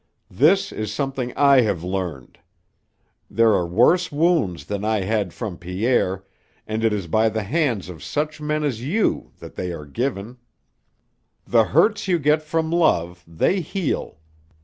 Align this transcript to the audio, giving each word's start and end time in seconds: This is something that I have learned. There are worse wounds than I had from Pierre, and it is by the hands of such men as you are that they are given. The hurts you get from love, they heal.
This 0.31 0.71
is 0.71 0.91
something 0.91 1.27
that 1.27 1.37
I 1.39 1.61
have 1.61 1.83
learned. 1.83 2.39
There 3.29 3.53
are 3.53 3.67
worse 3.67 4.11
wounds 4.11 4.65
than 4.65 4.83
I 4.83 5.01
had 5.01 5.31
from 5.31 5.59
Pierre, 5.59 6.25
and 6.65 6.83
it 6.83 6.91
is 6.91 7.05
by 7.05 7.29
the 7.29 7.43
hands 7.43 7.87
of 7.87 8.03
such 8.03 8.41
men 8.41 8.63
as 8.63 8.81
you 8.81 9.31
are 9.35 9.39
that 9.41 9.53
they 9.53 9.71
are 9.71 9.85
given. 9.85 10.39
The 11.45 11.65
hurts 11.65 12.07
you 12.07 12.17
get 12.17 12.41
from 12.41 12.71
love, 12.71 13.23
they 13.27 13.59
heal. 13.61 14.17